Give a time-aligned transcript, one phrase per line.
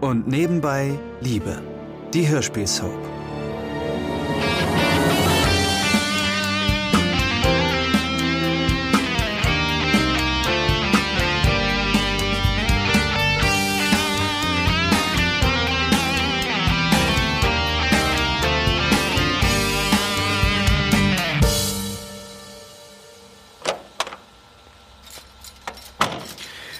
[0.00, 1.62] Und nebenbei Liebe.
[2.14, 3.19] Die Hörspielsoap.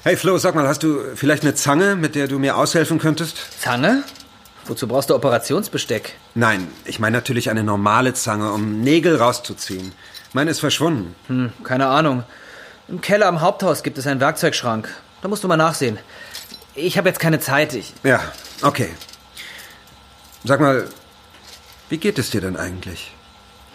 [0.03, 3.37] Hey Flo, sag mal, hast du vielleicht eine Zange, mit der du mir aushelfen könntest?
[3.61, 4.03] Zange?
[4.64, 6.14] Wozu brauchst du Operationsbesteck?
[6.35, 9.93] Nein, ich meine natürlich eine normale Zange, um Nägel rauszuziehen.
[10.32, 11.14] Meine ist verschwunden.
[11.27, 12.25] Hm, keine Ahnung.
[12.89, 14.89] Im Keller am Haupthaus gibt es einen Werkzeugschrank.
[15.21, 15.99] Da musst du mal nachsehen.
[16.75, 17.75] Ich habe jetzt keine Zeit.
[17.75, 18.21] Ich Ja,
[18.63, 18.89] okay.
[20.44, 20.86] Sag mal,
[21.91, 23.13] wie geht es dir denn eigentlich?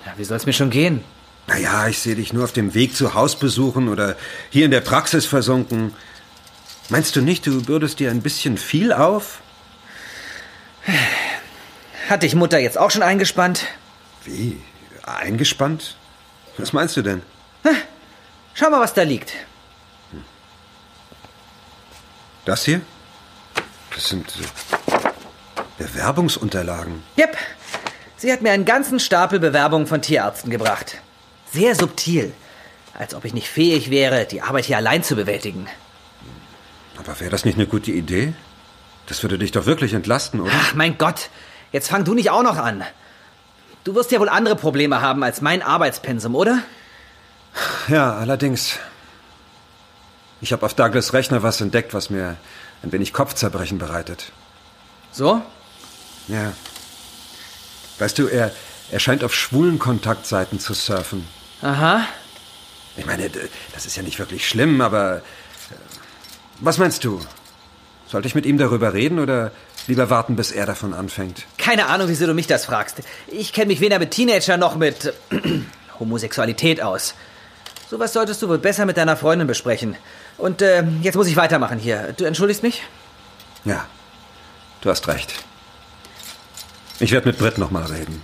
[0.06, 1.04] ja, wie soll es mir schon gehen?
[1.48, 4.16] Naja, ich sehe dich nur auf dem Weg zu Hausbesuchen oder
[4.50, 5.94] hier in der Praxis versunken.
[6.90, 9.42] Meinst du nicht, du bürdest dir ein bisschen viel auf?
[12.10, 13.66] Hat dich Mutter jetzt auch schon eingespannt?
[14.24, 14.62] Wie?
[15.04, 15.98] Eingespannt?
[16.58, 17.24] Was meinst du denn?
[18.54, 19.34] Schau mal, was da liegt.
[22.46, 22.82] Das hier?
[23.94, 27.04] Das sind äh, Bewerbungsunterlagen.
[27.18, 27.38] Yep.
[28.18, 31.02] Sie hat mir einen ganzen Stapel Bewerbungen von Tierärzten gebracht.
[31.52, 32.34] Sehr subtil.
[32.94, 35.68] Als ob ich nicht fähig wäre, die Arbeit hier allein zu bewältigen.
[37.06, 38.34] Aber wäre das nicht eine gute Idee?
[39.08, 40.52] Das würde dich doch wirklich entlasten, oder?
[40.54, 41.30] Ach, mein Gott.
[41.72, 42.84] Jetzt fang du nicht auch noch an.
[43.84, 46.64] Du wirst ja wohl andere Probleme haben als mein Arbeitspensum, oder?
[47.88, 48.80] Ja, allerdings.
[50.42, 52.38] Ich habe auf Douglas Rechner was entdeckt, was mir
[52.82, 54.32] ein wenig Kopfzerbrechen bereitet.
[55.12, 55.42] So?
[56.28, 56.54] Ja.
[58.00, 58.52] Weißt du, er,
[58.92, 61.28] er scheint auf schwulen Kontaktseiten zu surfen.
[61.62, 62.08] Aha.
[62.98, 63.30] Ich meine,
[63.74, 65.22] das ist ja nicht wirklich schlimm, aber...
[66.60, 67.22] Was meinst du?
[68.08, 69.52] Sollte ich mit ihm darüber reden oder
[69.88, 71.46] lieber warten, bis er davon anfängt?
[71.58, 73.02] Keine Ahnung, wieso du mich das fragst.
[73.28, 75.14] Ich kenne mich weder mit Teenager noch mit
[76.00, 77.16] Homosexualität aus.
[77.90, 79.96] Sowas solltest du wohl besser mit deiner Freundin besprechen.
[80.38, 82.14] Und äh, jetzt muss ich weitermachen hier.
[82.18, 82.84] Du entschuldigst mich?
[83.64, 83.86] Ja,
[84.82, 85.34] du hast recht.
[87.00, 88.22] Ich werde mit Britt noch mal reden.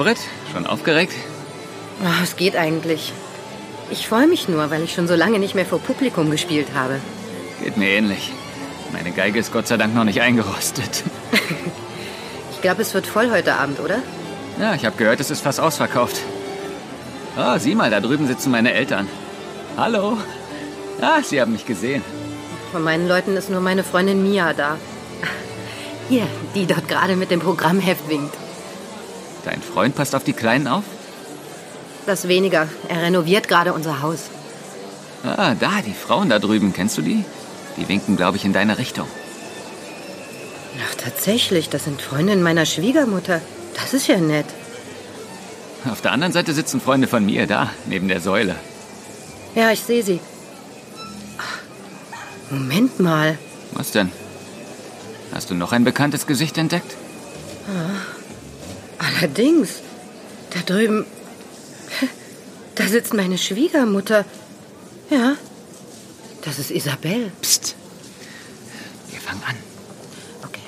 [0.00, 0.18] Na, Britt,
[0.50, 1.12] schon aufgeregt?
[2.02, 3.12] Ah, es geht eigentlich.
[3.90, 7.00] Ich freue mich nur, weil ich schon so lange nicht mehr vor Publikum gespielt habe.
[7.62, 8.32] Geht mir ähnlich.
[8.92, 11.04] Meine Geige ist Gott sei Dank noch nicht eingerostet.
[12.52, 13.98] Ich glaube, es wird voll heute Abend, oder?
[14.58, 16.16] Ja, ich habe gehört, es ist fast ausverkauft.
[17.36, 19.06] Oh, sieh mal, da drüben sitzen meine Eltern.
[19.76, 20.16] Hallo.
[21.02, 22.02] Ah, sie haben mich gesehen.
[22.72, 24.78] Von meinen Leuten ist nur meine Freundin Mia da.
[26.08, 28.34] Hier, die dort gerade mit dem Programmheft winkt.
[29.44, 30.84] Dein Freund passt auf die Kleinen auf?
[32.06, 32.68] Das weniger.
[32.88, 34.30] Er renoviert gerade unser Haus.
[35.24, 37.24] Ah, da, die Frauen da drüben, kennst du die?
[37.76, 39.06] Die winken, glaube ich, in deine Richtung.
[40.82, 43.40] Ach, tatsächlich, das sind Freundinnen meiner Schwiegermutter.
[43.74, 44.46] Das ist ja nett.
[45.90, 48.56] Auf der anderen Seite sitzen Freunde von mir, da, neben der Säule.
[49.54, 50.20] Ja, ich sehe sie.
[52.50, 53.38] Moment mal.
[53.72, 54.10] Was denn?
[55.32, 56.96] Hast du noch ein bekanntes Gesicht entdeckt?
[59.20, 59.82] Allerdings.
[60.50, 61.04] Da drüben.
[62.76, 64.24] Da sitzt meine Schwiegermutter.
[65.10, 65.36] Ja.
[66.42, 67.30] Das ist Isabel.
[67.42, 67.74] Psst.
[69.10, 69.56] Wir fangen an.
[70.42, 70.60] Okay.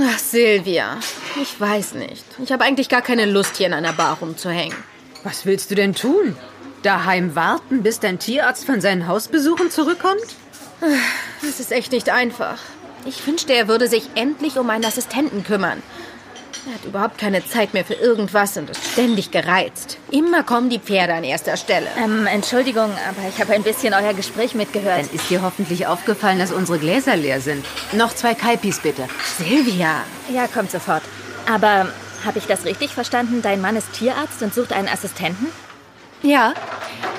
[0.00, 0.98] Ach, Silvia,
[1.40, 2.24] ich weiß nicht.
[2.42, 4.97] Ich habe eigentlich gar keine Lust, hier in einer Bar rumzuhängen.
[5.24, 6.36] Was willst du denn tun?
[6.82, 10.22] Daheim warten, bis dein Tierarzt von seinen Hausbesuchen zurückkommt?
[11.42, 12.58] Das ist echt nicht einfach.
[13.04, 15.82] Ich wünschte, er würde sich endlich um einen Assistenten kümmern.
[16.66, 19.96] Er hat überhaupt keine Zeit mehr für irgendwas und ist ständig gereizt.
[20.10, 21.86] Immer kommen die Pferde an erster Stelle.
[22.02, 24.98] Ähm, Entschuldigung, aber ich habe ein bisschen euer Gespräch mitgehört.
[25.06, 27.64] Dann ist dir hoffentlich aufgefallen, dass unsere Gläser leer sind.
[27.92, 29.08] Noch zwei Kaipis, bitte.
[29.38, 31.02] Silvia, Ja, kommt sofort.
[31.50, 31.88] Aber
[32.24, 33.42] habe ich das richtig verstanden?
[33.42, 35.46] Dein Mann ist Tierarzt und sucht einen Assistenten?
[36.22, 36.52] ja,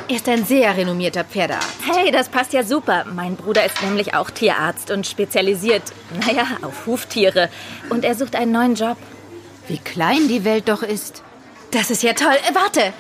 [0.08, 1.70] er ist ein sehr renommierter Pferdearzt.
[1.86, 3.06] Hey, das passt ja super.
[3.14, 5.84] Mein Bruder ist nämlich auch Tierarzt und spezialisiert,
[6.26, 7.50] naja, auf Huftiere.
[7.90, 8.98] Und er sucht einen neuen Job.
[9.68, 11.24] Wie klein die Welt doch ist.
[11.72, 12.36] Das ist ja toll.
[12.50, 12.94] Äh, warte,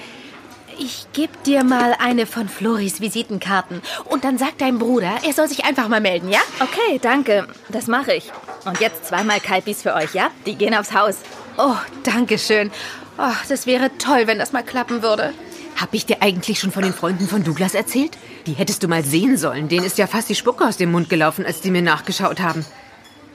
[0.77, 3.81] ich gebe dir mal eine von Floris Visitenkarten.
[4.05, 6.39] Und dann sagt dein Bruder, er soll sich einfach mal melden, ja?
[6.59, 7.47] Okay, danke.
[7.69, 8.31] Das mache ich.
[8.65, 10.29] Und jetzt zweimal Kalpis für euch, ja?
[10.45, 11.17] Die gehen aufs Haus.
[11.61, 12.71] Oh, danke schön.
[13.17, 15.33] Oh, das wäre toll, wenn das mal klappen würde.
[15.75, 18.17] Hab ich dir eigentlich schon von den Freunden von Douglas erzählt?
[18.45, 19.67] Die hättest du mal sehen sollen.
[19.67, 22.65] Denen ist ja fast die Spucke aus dem Mund gelaufen, als die mir nachgeschaut haben.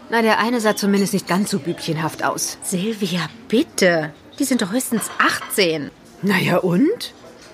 [0.08, 2.56] Na, der eine sah zumindest nicht ganz so bübchenhaft aus.
[2.62, 4.14] Silvia, bitte.
[4.38, 5.90] Die sind doch höchstens 18.
[6.22, 7.12] Naja, und?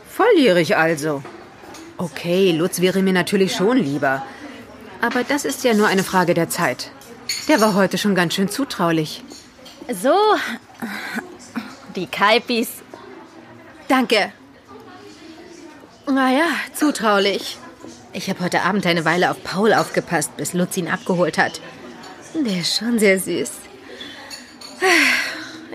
[0.08, 1.25] Volljährig also.
[1.96, 4.25] Okay, Lutz wäre mir natürlich schon lieber.
[5.00, 6.93] Aber das ist ja nur eine Frage der Zeit.
[7.49, 9.25] Der war heute schon ganz schön zutraulich.
[9.93, 10.15] So,
[11.97, 12.83] die Kalpis.
[13.89, 14.33] Danke.
[16.07, 17.59] Naja, zutraulich.
[18.13, 21.61] Ich habe heute Abend eine Weile auf Paul aufgepasst, bis Lutz ihn abgeholt hat.
[22.35, 23.51] Der ist schon sehr süß.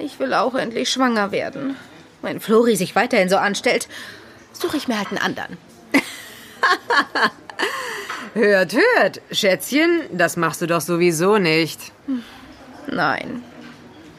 [0.02, 1.76] Ich will auch endlich schwanger werden.
[2.22, 3.90] Wenn Flori sich weiterhin so anstellt,
[4.54, 5.58] suche ich mir halt einen anderen.
[8.34, 9.22] hört, hört.
[9.32, 11.92] Schätzchen, das machst du doch sowieso nicht.
[12.88, 13.44] Nein,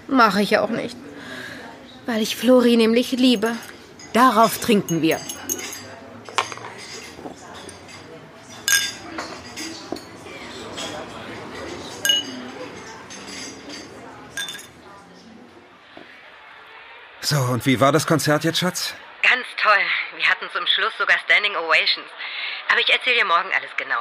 [0.08, 0.96] mache ich auch nicht.
[2.06, 3.56] Weil ich Flori nämlich liebe.
[4.12, 5.20] Darauf trinken wir.
[17.20, 18.94] So, und wie war das Konzert jetzt, Schatz?
[19.22, 19.72] Ganz toll.
[20.16, 22.06] Wir hatten zum Schluss sogar Standing Ovations.
[22.70, 24.00] Aber ich erzähle dir morgen alles genau.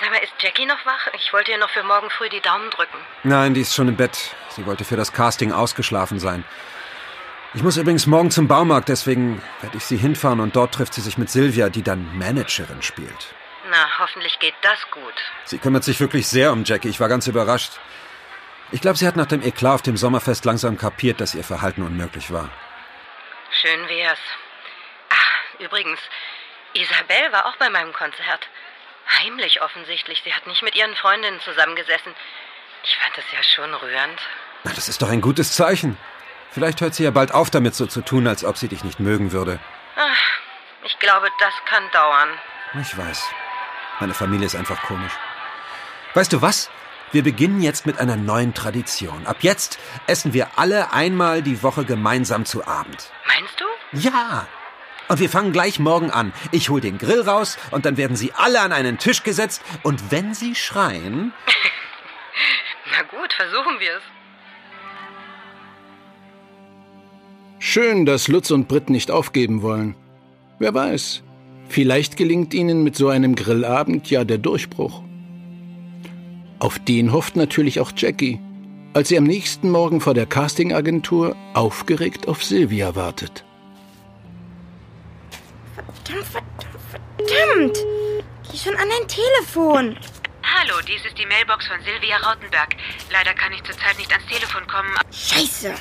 [0.00, 1.08] Sag mal, ist Jackie noch wach?
[1.14, 2.96] Ich wollte ihr noch für morgen früh die Daumen drücken.
[3.24, 4.16] Nein, die ist schon im Bett.
[4.50, 6.44] Sie wollte für das Casting ausgeschlafen sein.
[7.52, 11.00] Ich muss übrigens morgen zum Baumarkt, deswegen werde ich sie hinfahren und dort trifft sie
[11.00, 13.34] sich mit Silvia, die dann Managerin spielt.
[13.68, 15.14] Na, hoffentlich geht das gut.
[15.44, 16.88] Sie kümmert sich wirklich sehr um Jackie.
[16.88, 17.72] Ich war ganz überrascht.
[18.72, 21.82] Ich glaube, sie hat nach dem Eklat auf dem Sommerfest langsam kapiert, dass ihr Verhalten
[21.82, 22.50] unmöglich war.
[23.62, 24.18] Schön wär's.
[25.08, 25.98] Ach, übrigens,
[26.72, 28.48] Isabel war auch bei meinem Konzert.
[29.18, 30.22] Heimlich offensichtlich.
[30.24, 32.14] Sie hat nicht mit ihren Freundinnen zusammengesessen.
[32.82, 34.20] Ich fand es ja schon rührend.
[34.64, 35.96] Na, das ist doch ein gutes Zeichen.
[36.50, 39.00] Vielleicht hört sie ja bald auf damit so zu tun, als ob sie dich nicht
[39.00, 39.60] mögen würde.
[39.96, 42.28] Ach, ich glaube, das kann dauern.
[42.80, 43.24] Ich weiß.
[44.00, 45.12] Meine Familie ist einfach komisch.
[46.14, 46.70] Weißt du was?
[47.12, 49.26] Wir beginnen jetzt mit einer neuen Tradition.
[49.26, 53.10] Ab jetzt essen wir alle einmal die Woche gemeinsam zu Abend.
[53.26, 53.98] Meinst du?
[53.98, 54.46] Ja.
[55.08, 56.32] Und wir fangen gleich morgen an.
[56.52, 60.12] Ich hol den Grill raus und dann werden sie alle an einen Tisch gesetzt und
[60.12, 61.32] wenn sie schreien.
[63.00, 64.02] Na gut, versuchen wir es.
[67.58, 69.94] Schön, dass Lutz und Britt nicht aufgeben wollen.
[70.58, 71.22] Wer weiß,
[71.68, 75.02] vielleicht gelingt ihnen mit so einem Grillabend ja der Durchbruch.
[76.58, 78.38] Auf den hofft natürlich auch Jackie,
[78.92, 83.44] als sie am nächsten Morgen vor der Castingagentur aufgeregt auf Silvia wartet.
[85.74, 86.66] Verdammt, verdammt,
[87.16, 87.78] verdammt!
[88.50, 89.96] Geh schon an dein Telefon.
[90.58, 92.70] Hallo, dies ist die Mailbox von Silvia Rautenberg.
[93.12, 94.90] Leider kann ich zurzeit nicht ans Telefon kommen.
[95.12, 95.74] Scheiße!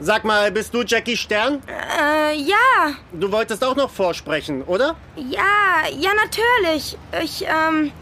[0.00, 1.62] Sag mal, bist du Jackie Stern?
[1.68, 2.94] Äh, ja.
[3.12, 4.96] Du wolltest auch noch vorsprechen, oder?
[5.16, 6.96] Ja, ja, natürlich.
[7.22, 7.92] Ich, ähm,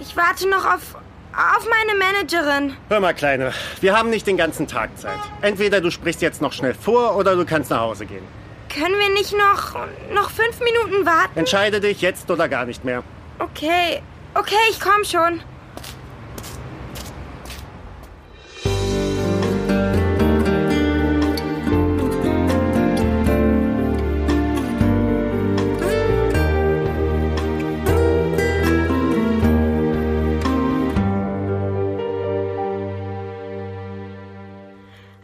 [0.00, 0.96] ich warte noch auf,
[1.32, 2.76] auf meine Managerin.
[2.88, 5.20] Hör mal, Kleine, wir haben nicht den ganzen Tag Zeit.
[5.40, 8.26] Entweder du sprichst jetzt noch schnell vor oder du kannst nach Hause gehen.
[8.68, 9.76] Können wir nicht noch,
[10.12, 11.38] noch fünf Minuten warten?
[11.38, 13.04] Entscheide dich jetzt oder gar nicht mehr.
[13.38, 14.02] Okay,
[14.38, 15.40] okay, ich komm schon.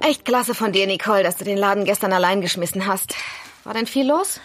[0.01, 3.15] Echt klasse von dir, Nicole, dass du den Laden gestern allein geschmissen hast.
[3.65, 4.41] War denn viel los?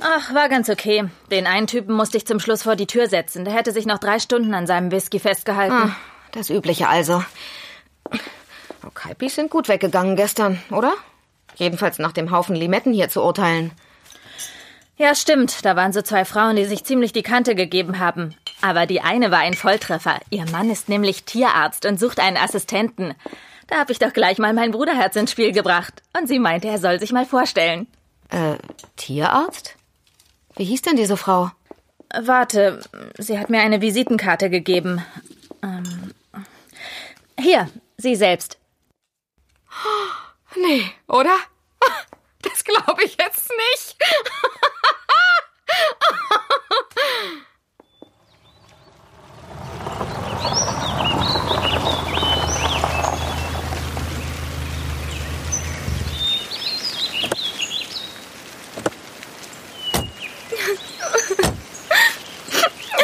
[0.00, 1.08] Ach, war ganz okay.
[1.30, 3.44] Den einen Typen musste ich zum Schluss vor die Tür setzen.
[3.44, 5.74] Der hätte sich noch drei Stunden an seinem Whisky festgehalten.
[5.74, 5.96] Ah,
[6.32, 7.24] das Übliche also.
[8.86, 10.94] Oh, Kalpis sind gut weggegangen gestern, oder?
[11.56, 13.72] Jedenfalls nach dem Haufen Limetten hier zu urteilen.
[14.96, 15.64] Ja, stimmt.
[15.64, 18.36] Da waren so zwei Frauen, die sich ziemlich die Kante gegeben haben.
[18.60, 20.20] Aber die eine war ein Volltreffer.
[20.30, 23.14] Ihr Mann ist nämlich Tierarzt und sucht einen Assistenten.
[23.66, 26.02] Da habe ich doch gleich mal mein Bruderherz ins Spiel gebracht.
[26.18, 27.86] Und sie meinte, er soll sich mal vorstellen.
[28.30, 28.56] Äh,
[28.96, 29.77] Tierarzt?
[30.58, 31.52] Wie hieß denn diese Frau?
[32.20, 32.82] Warte,
[33.16, 35.04] sie hat mir eine Visitenkarte gegeben.
[35.62, 36.12] Ähm,
[37.38, 38.58] hier, sie selbst.
[40.56, 41.36] Nee, oder?
[42.42, 43.96] Das glaube ich jetzt nicht.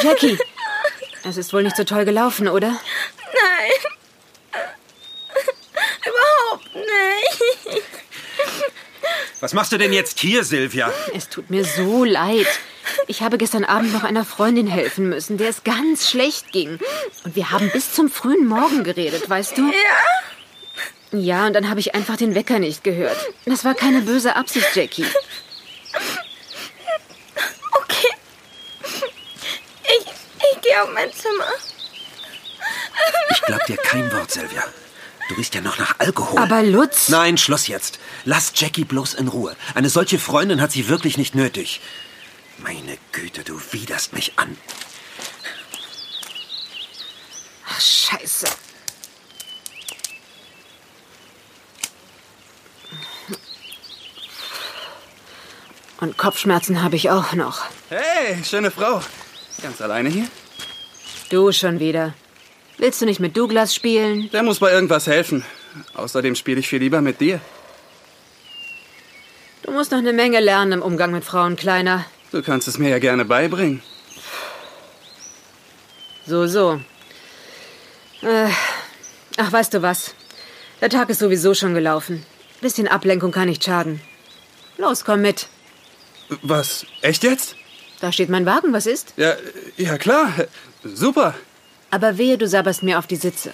[0.05, 0.39] Jackie,
[1.25, 2.69] es ist wohl nicht so toll gelaufen, oder?
[2.69, 3.71] Nein.
[6.05, 7.83] Überhaupt nicht.
[9.41, 10.93] Was machst du denn jetzt hier, Silvia?
[11.15, 12.47] Es tut mir so leid.
[13.07, 16.79] Ich habe gestern Abend noch einer Freundin helfen müssen, der es ganz schlecht ging.
[17.25, 19.67] Und wir haben bis zum frühen Morgen geredet, weißt du?
[19.69, 21.19] Ja?
[21.19, 23.17] Ja, und dann habe ich einfach den Wecker nicht gehört.
[23.47, 25.07] Das war keine böse Absicht, Jackie.
[27.73, 28.09] Okay.
[29.85, 30.07] Ich,
[30.75, 31.47] ich gehe auf mein Zimmer.
[33.31, 34.63] Ich glaub dir kein Wort, Silvia.
[35.29, 36.39] Du riechst ja noch nach Alkohol.
[36.39, 37.09] Aber Lutz.
[37.09, 37.99] Nein, Schluss jetzt.
[38.25, 39.57] Lass Jackie bloß in Ruhe.
[39.75, 41.81] Eine solche Freundin hat sie wirklich nicht nötig.
[42.59, 44.57] Meine Güte, du widerst mich an.
[47.69, 48.47] Ach, scheiße.
[56.01, 57.63] Und Kopfschmerzen habe ich auch noch.
[57.89, 59.01] Hey, schöne Frau.
[59.63, 60.29] Ganz alleine hier?
[61.35, 62.15] Du schon wieder.
[62.79, 64.31] Willst du nicht mit Douglas spielen?
[64.31, 65.45] Der muss bei irgendwas helfen.
[65.95, 67.41] Außerdem spiele ich viel lieber mit dir.
[69.65, 72.05] Du musst noch eine Menge lernen im Umgang mit Frauen, Kleiner.
[72.31, 73.83] Du kannst es mir ja gerne beibringen.
[76.25, 76.81] So, so.
[78.23, 78.51] Äh,
[79.37, 80.15] ach, weißt du was?
[80.81, 82.25] Der Tag ist sowieso schon gelaufen.
[82.61, 84.01] Bisschen Ablenkung kann nicht schaden.
[84.79, 85.49] Los, komm mit.
[86.43, 86.87] Was?
[87.03, 87.57] Echt jetzt?
[88.05, 89.15] Da steht mein Wagen, was ist?
[89.17, 89.33] Ja,
[89.79, 90.31] ja klar.
[90.85, 91.35] Super.
[91.91, 93.51] Aber wehe, du sabberst mir auf die Sitze.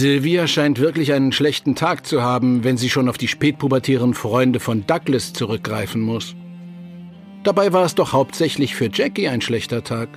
[0.00, 4.58] Sylvia scheint wirklich einen schlechten Tag zu haben, wenn sie schon auf die spätpubertären Freunde
[4.58, 6.34] von Douglas zurückgreifen muss.
[7.44, 10.08] Dabei war es doch hauptsächlich für Jackie ein schlechter Tag.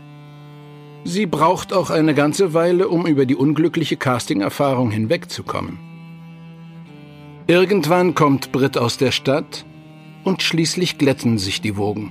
[1.03, 5.79] Sie braucht auch eine ganze Weile, um über die unglückliche Casting-Erfahrung hinwegzukommen.
[7.47, 9.65] Irgendwann kommt Britt aus der Stadt
[10.23, 12.09] und schließlich glätten sich die Wogen.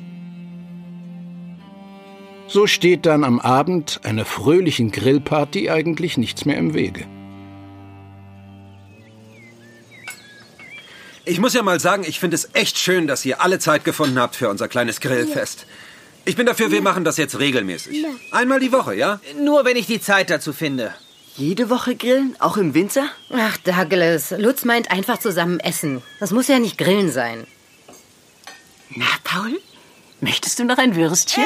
[2.48, 7.06] So steht dann am Abend einer fröhlichen Grillparty eigentlich nichts mehr im Wege.
[11.24, 14.18] Ich muss ja mal sagen, ich finde es echt schön, dass ihr alle Zeit gefunden
[14.18, 15.66] habt für unser kleines Grillfest.
[16.24, 18.04] Ich bin dafür, wir machen das jetzt regelmäßig.
[18.30, 19.20] Einmal die Woche, ja?
[19.38, 20.94] Nur wenn ich die Zeit dazu finde.
[21.36, 22.36] Jede Woche grillen?
[22.40, 23.08] Auch im Winter?
[23.30, 26.02] Ach, Douglas, Lutz meint einfach zusammen essen.
[26.20, 27.46] Das muss ja nicht grillen sein.
[28.90, 29.60] Na, Paul?
[30.20, 31.44] Möchtest du noch ein Würstchen?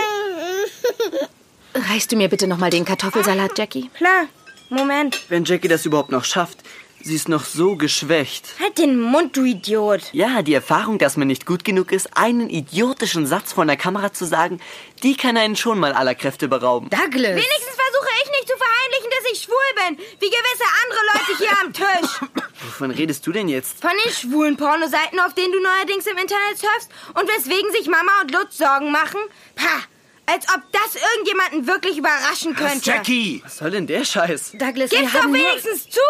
[1.75, 3.91] Reichst du mir bitte noch mal den Kartoffelsalat, Jackie?
[3.97, 4.27] Klar.
[4.69, 5.23] Moment.
[5.29, 6.59] Wenn Jackie das überhaupt noch schafft.
[7.07, 8.49] Sie ist noch so geschwächt.
[8.61, 10.01] Halt den Mund, du Idiot.
[10.13, 14.13] Ja, die Erfahrung, dass man nicht gut genug ist, einen idiotischen Satz vor der Kamera
[14.13, 14.61] zu sagen,
[15.05, 16.91] die kann einen schon mal aller Kräfte berauben.
[16.91, 17.37] Douglas!
[17.37, 21.59] Wenigstens versuche ich nicht zu verheimlichen, dass ich schwul bin, wie gewisse andere Leute hier
[21.63, 22.45] am Tisch.
[22.67, 23.81] Wovon redest du denn jetzt?
[23.81, 28.23] Von den schwulen Pornoseiten, auf denen du neuerdings im Internet surfst und weswegen sich Mama
[28.23, 29.21] und Lutz Sorgen machen?
[29.55, 29.85] Pah!
[30.29, 32.91] Als ob das irgendjemanden wirklich überraschen könnte.
[32.91, 33.43] Jackie!
[33.45, 34.53] Was soll denn der Scheiß?
[34.59, 36.01] Douglas, Gib's doch wenigstens zu!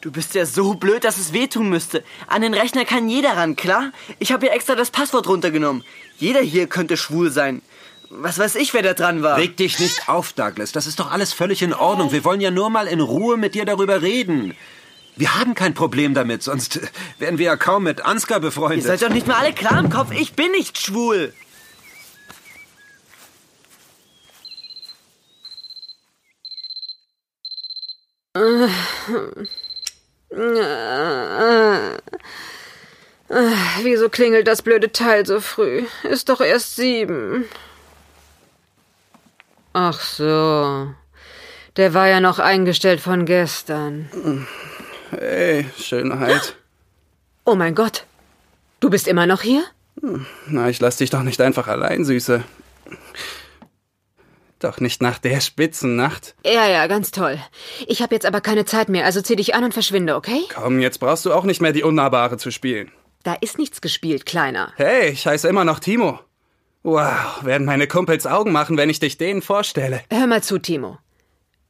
[0.00, 2.02] Du bist ja so blöd, dass es wehtun müsste.
[2.26, 3.92] An den Rechner kann jeder ran, klar?
[4.18, 5.84] Ich habe ja extra das Passwort runtergenommen.
[6.18, 7.62] Jeder hier könnte schwul sein.
[8.10, 9.36] Was weiß ich, wer da dran war.
[9.36, 10.72] Reg dich nicht auf, Douglas.
[10.72, 12.10] Das ist doch alles völlig in Ordnung.
[12.10, 14.56] Wir wollen ja nur mal in Ruhe mit dir darüber reden.
[15.14, 16.80] Wir haben kein Problem damit, sonst
[17.20, 18.82] wären wir ja kaum mit Ansgar Ihr befreundet.
[18.84, 20.10] seid doch nicht mal alle klar im Kopf.
[20.10, 21.32] Ich bin nicht schwul.
[33.82, 35.84] Wieso klingelt das blöde Teil so früh?
[36.04, 37.44] Ist doch erst sieben.
[39.72, 40.92] Ach so.
[41.76, 44.46] Der war ja noch eingestellt von gestern.
[45.10, 46.56] Hey, Schönheit.
[47.44, 48.04] Oh mein Gott.
[48.80, 49.64] Du bist immer noch hier?
[50.46, 52.42] Na, ich lass dich doch nicht einfach allein, Süße.
[54.60, 56.34] Doch nicht nach der Spitzennacht.
[56.44, 57.38] Ja, ja, ganz toll.
[57.86, 60.42] Ich habe jetzt aber keine Zeit mehr, also zieh dich an und verschwinde, okay?
[60.54, 62.92] Komm, jetzt brauchst du auch nicht mehr die Unnahbare zu spielen.
[63.22, 64.72] Da ist nichts gespielt, Kleiner.
[64.76, 66.20] Hey, ich heiße immer noch Timo.
[66.82, 70.02] Wow, werden meine Kumpels Augen machen, wenn ich dich denen vorstelle.
[70.10, 70.98] Hör mal zu, Timo.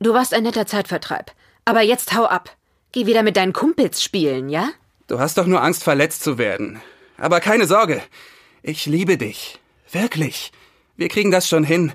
[0.01, 1.33] Du warst ein netter Zeitvertreib.
[1.65, 2.57] Aber jetzt hau ab.
[2.93, 4.69] Geh wieder mit deinen Kumpels spielen, ja?
[5.07, 6.81] Du hast doch nur Angst, verletzt zu werden.
[7.19, 8.03] Aber keine Sorge.
[8.63, 9.61] Ich liebe dich.
[9.93, 10.53] Wirklich.
[10.97, 11.93] Wir kriegen das schon hin.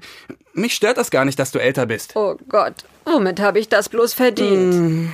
[0.57, 2.15] Mich stört das gar nicht, dass du älter bist.
[2.15, 4.73] Oh Gott, womit habe ich das bloß verdient?
[4.73, 5.09] Mm.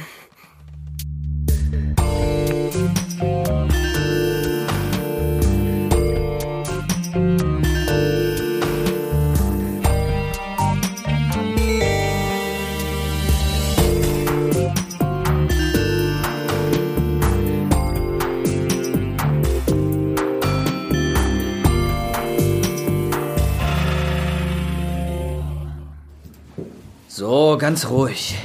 [27.81, 28.37] Ganz ruhig.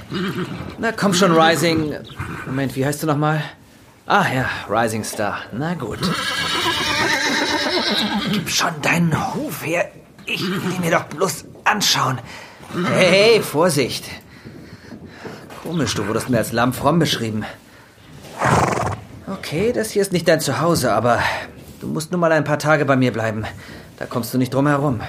[0.78, 1.94] Na komm schon, Rising.
[2.46, 3.42] Moment, wie heißt du nochmal?
[4.06, 5.40] Ah ja, Rising Star.
[5.52, 5.98] Na gut.
[8.32, 9.90] Gib schon deinen Huf her.
[10.24, 12.18] Ich will mir doch bloß anschauen.
[12.92, 14.04] Hey, Vorsicht.
[15.62, 17.44] Komisch, du wurdest mir als Lamm fromm beschrieben.
[19.26, 21.18] Okay, das hier ist nicht dein Zuhause, aber
[21.80, 23.44] du musst nur mal ein paar Tage bei mir bleiben.
[23.98, 25.00] Da kommst du nicht drum herum.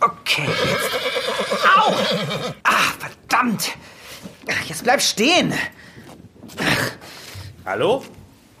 [0.00, 0.48] Okay,
[3.38, 3.70] verdammt!
[4.50, 5.52] Ach, jetzt bleib stehen!
[7.64, 8.04] Hallo?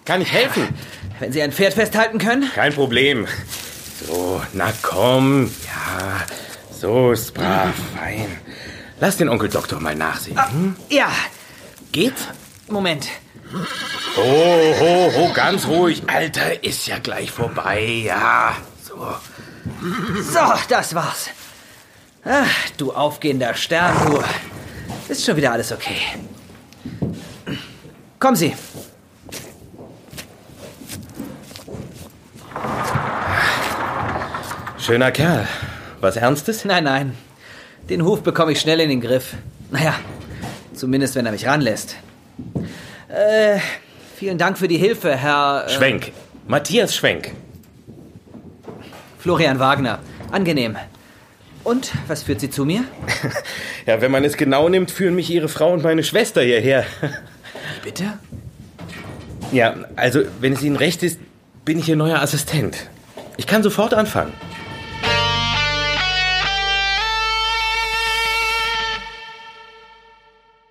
[0.04, 0.68] Kann ich helfen?
[1.18, 2.50] Wenn Sie ein Pferd festhalten können?
[2.54, 3.26] Kein Problem.
[4.06, 5.50] So, na komm.
[5.66, 6.24] Ja,
[6.70, 8.26] so ist brav, fein.
[9.00, 10.38] Lass den Onkel Doktor mal nachsehen.
[10.50, 10.76] Hm?
[10.88, 11.10] Ja.
[11.92, 12.14] Geht?
[12.68, 13.08] Moment.
[14.16, 16.02] Ho, ho, ho, ganz ruhig.
[16.06, 18.02] Alter, ist ja gleich vorbei.
[18.04, 18.56] Ja,
[18.86, 19.14] so.
[20.20, 21.30] So, das war's.
[22.24, 24.22] Ach, du aufgehender Stern, du.
[25.08, 25.96] Ist schon wieder alles okay.
[28.18, 28.54] Kommen Sie.
[34.78, 35.46] Schöner Kerl.
[36.00, 36.64] Was Ernstes?
[36.64, 37.16] Nein, nein.
[37.88, 39.34] Den Huf bekomme ich schnell in den Griff.
[39.70, 39.94] Naja,
[40.74, 41.96] zumindest wenn er mich ranlässt.
[43.08, 43.58] Äh,
[44.16, 45.64] vielen Dank für die Hilfe, Herr.
[45.66, 46.12] Äh, Schwenk.
[46.46, 47.32] Matthias Schwenk.
[49.18, 49.98] Florian Wagner.
[50.30, 50.76] Angenehm.
[51.68, 52.82] Und was führt Sie zu mir?
[53.86, 56.86] ja, wenn man es genau nimmt, führen mich Ihre Frau und meine Schwester hierher.
[57.84, 58.18] Bitte?
[59.52, 61.20] Ja, also, wenn es Ihnen recht ist,
[61.66, 62.88] bin ich Ihr neuer Assistent.
[63.36, 64.32] Ich kann sofort anfangen.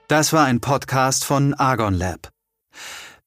[0.07, 2.29] Das war ein Podcast von Argon Lab.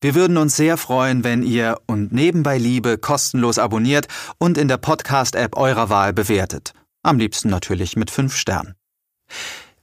[0.01, 4.79] Wir würden uns sehr freuen, wenn ihr und nebenbei Liebe kostenlos abonniert und in der
[4.79, 6.73] Podcast-App eurer Wahl bewertet.
[7.03, 8.75] Am liebsten natürlich mit fünf Sternen.